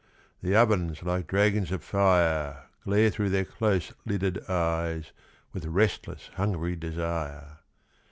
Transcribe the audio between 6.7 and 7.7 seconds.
desire.